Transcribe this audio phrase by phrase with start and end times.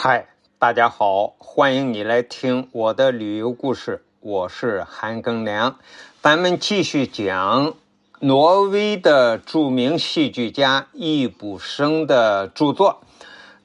[0.00, 0.28] 嗨，
[0.60, 4.04] 大家好，欢迎你来听我的旅游故事。
[4.20, 5.74] 我是韩庚良，
[6.22, 7.74] 咱们继续讲
[8.20, 13.00] 挪威的著名戏剧家易卜生的著作。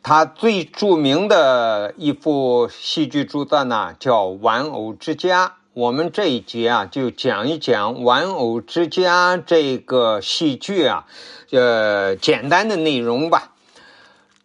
[0.01, 5.49] 他最著名的一部戏剧著作呢，叫《玩偶之家》。
[5.73, 11.05] 我们这一节啊，就讲一讲《玩偶之家》这个戏剧啊，
[11.51, 13.52] 呃，简单的内容吧。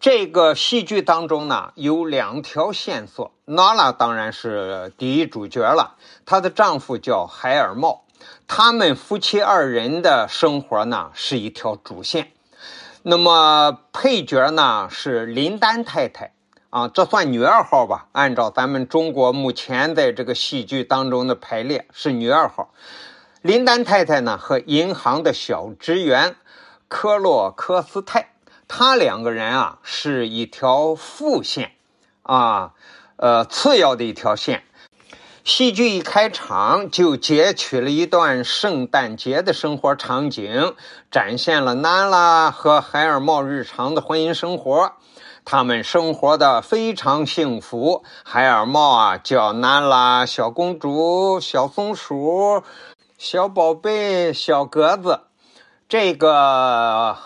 [0.00, 3.32] 这个戏剧当中呢，有两条线索。
[3.46, 8.04] 娜拉当然是第一主角了，她的丈夫叫海尔茂，
[8.46, 12.30] 他们夫妻二人的生活呢是一条主线。
[13.02, 16.32] 那么配角呢是林丹太太
[16.70, 18.06] 啊，这算女二号吧？
[18.12, 22.72] 按照咱们中国目前在这个戏剧当中的排列是女二号。
[23.42, 26.36] 林丹太太呢和银行的小职员
[26.86, 28.34] 科洛科斯泰。
[28.68, 31.72] 他两个人啊是一条副线，
[32.22, 32.74] 啊，
[33.16, 34.62] 呃，次要的一条线。
[35.42, 40.74] 戏剧一开场就截取了一段圣诞节的生活场景，
[41.10, 44.92] 展现了娜拉和海尔茂日常的婚姻生活。
[45.46, 48.04] 他们生活的非常幸福。
[48.22, 52.62] 海尔茂啊叫娜拉小公主、小松鼠、
[53.16, 55.22] 小宝贝、小格子。
[55.88, 57.16] 这个。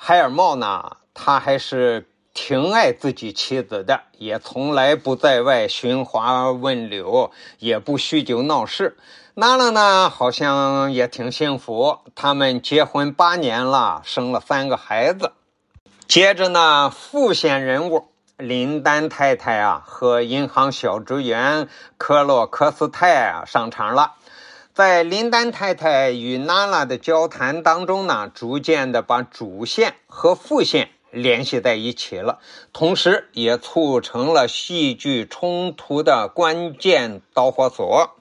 [0.00, 8.96] 海尔茂呢，他还是挺爱自己妻子的，也从来不在外寻花问柳，也不酗酒闹事。
[9.34, 15.32] 娜拉呢，好像也挺幸福，他们结婚八年了，生了三个孩子。
[16.06, 21.68] 接着呢，副线人物林丹太太啊，和银行小职员
[21.98, 24.12] 克洛克斯泰啊上场了。
[24.78, 32.38] 在林丹太太与娜拉的交谈当中呢，逐渐的把主线和副线联系在一起了，
[32.72, 38.14] 同时也促成了戏剧冲突的关键导火索。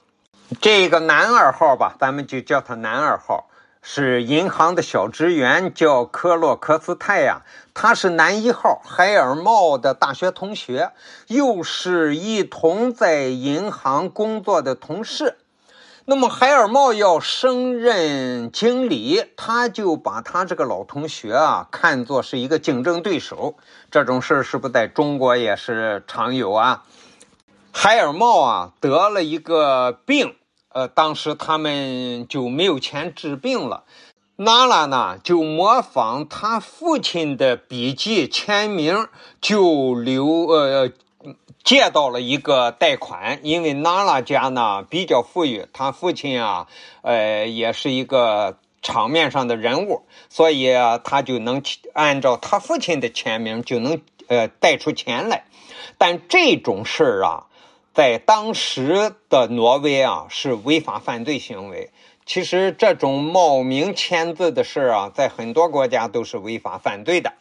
[0.60, 3.46] 这个男二号吧，咱们就叫他男二号，
[3.84, 7.44] 是银行的小职员，叫科洛克斯泰呀。
[7.76, 10.92] 他是男一号海尔茂的大学同学，
[11.28, 15.38] 又是一同在银行工作的同事。
[16.10, 23.58] 那么海尔茂要升任经理，他就把他这个老同学啊看作是一个竞争对手。
[23.92, 26.86] 这种事儿是不是在中国也是常有啊？
[27.74, 30.36] 海尔茂啊得了一个病，
[30.70, 33.84] 呃，当时他们就没有钱治病了。
[34.38, 39.10] 娜拉呢就模仿他父亲的笔记签名，
[39.42, 40.90] 就留呃。
[41.68, 46.68] 借到了一个贷款，因为娜拉家呢比较富裕，他父亲啊，
[47.02, 50.70] 呃，也是一个场面上的人物，所以
[51.04, 51.62] 他就能
[51.92, 55.44] 按照他父亲的签名就能呃贷出钱来。
[55.98, 57.48] 但这种事儿啊，
[57.94, 61.92] 在当时的挪威啊是违法犯罪行为。
[62.26, 67.34] 其实这种冒名签字的事啊，在很多国家都是违法犯罪的。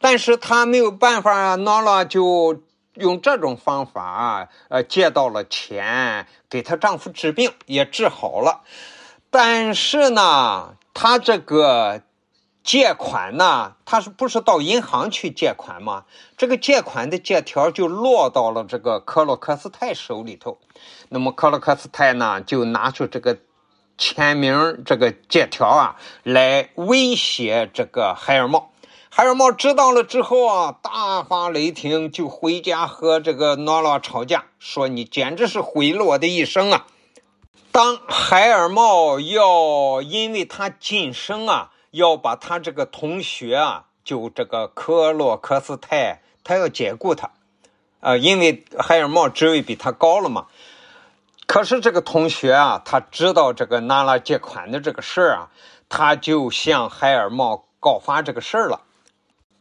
[0.00, 2.60] 但是他没有办法啊，娜拉就。
[2.98, 8.62] 用这种方法啊，呃，借到了钱，给她丈夫治病，也治好了。
[9.30, 12.02] 但是呢，她这个
[12.62, 16.04] 借款呢，她是不是到银行去借款吗？
[16.36, 20.58] 这个借款的借条就落到了这个克洛克斯泰手里头。
[21.08, 23.38] 那么克洛克斯泰呢，就拿出这个
[23.96, 28.70] 签名这个借条啊，来威胁这个海尔茂。
[29.10, 36.86] 海尔茂知道了之后啊，大发雷霆，就回家和这个娜拉吵架，说你简直是毁了我的一生啊！
[37.72, 47.30] 当海尔茂要因为他晋升啊，要把他这个同学啊，就这个科洛克斯泰，他要解雇他，
[48.00, 50.46] 啊，因为海尔茂职位比他高了嘛。
[51.46, 55.48] 可是这个同学啊，他知道这个娜拉借款的这个事儿啊，
[55.88, 58.82] 他就向海尔茂告发这个事儿了。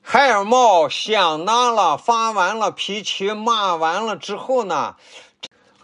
[0.09, 4.95] 海尔茂向娜拉发完了脾气，骂完了之后呢，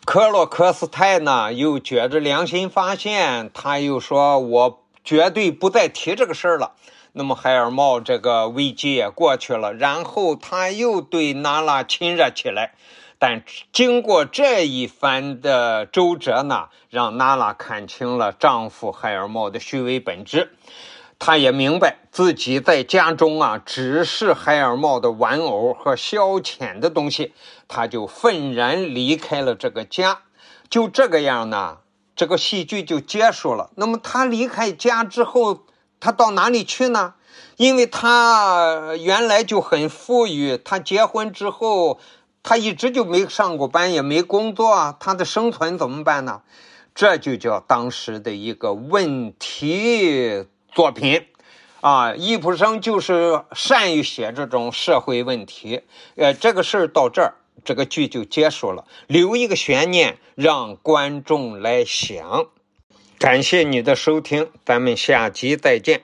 [0.06, 6.71] 克洛克斯泰呢又觉着良心发现，他又说：“我绝对不再提这个事儿了。”
[7.12, 12.75] 那么海尔茂这个危机也过去了，然后他又对娜拉亲热起来。
[13.19, 13.44] 但
[13.74, 20.53] 经过这一番的周折呢，让娜拉看清了丈夫海尔茂的虚伪本质。
[21.25, 27.31] 他也明白自己在家中啊，只是海尔茂的玩偶和消遣的东西，
[27.70, 30.24] 他就愤然离开了这个家。
[30.70, 31.78] 就这个样呢，
[32.14, 33.70] 这个戏剧就结束了。
[33.75, 35.60] 那么他离开家之后，
[36.02, 37.14] 他到哪里去呢？
[37.56, 42.02] 因为他原来就很富裕，他结婚之后，
[42.44, 46.42] 他一直就没上过班，也没工作啊，他的生存怎么办呢？
[46.94, 51.25] 这就叫当时的一个问题作品。
[51.81, 55.81] 啊，易卜生就是善于写这种社会问题。
[56.16, 57.34] 呃，这个事儿到这儿，
[57.66, 62.46] 这个剧就结束了，留一个悬念，让观众来想。
[63.20, 66.04] 感谢你的收听，咱们下集再见。